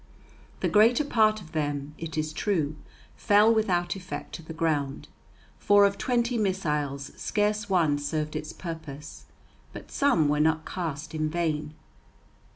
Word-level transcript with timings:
The 0.61 0.67
greater 0.67 1.05
part 1.05 1.41
of 1.41 1.51
them, 1.51 1.93
it 1.99 2.17
is 2.17 2.33
true, 2.33 2.75
fell 3.15 3.53
without 3.53 3.95
effect 3.95 4.33
to 4.33 4.41
the 4.41 4.51
ground, 4.51 5.07
for 5.59 5.85
of 5.85 5.99
twenty 5.99 6.39
missiles 6.39 7.11
scarce 7.21 7.69
one 7.69 7.99
served 7.99 8.35
its 8.35 8.51
purpose, 8.51 9.25
but 9.73 9.91
some 9.91 10.27
were 10.27 10.39
not 10.39 10.65
cast 10.65 11.13
in 11.13 11.29
vain. 11.29 11.75